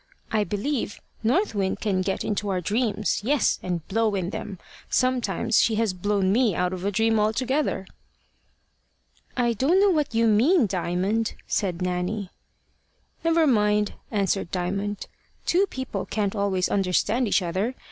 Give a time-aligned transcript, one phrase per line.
[0.31, 4.57] "I believe North Wind can get into our dreams yes, and blow in them.
[4.89, 7.85] Sometimes she has blown me out of a dream altogether."
[9.37, 12.31] "I don't know what you mean, Diamond," said Nanny.
[13.23, 15.05] "Never mind," answered Diamond.
[15.45, 17.75] "Two people can't always understand each other.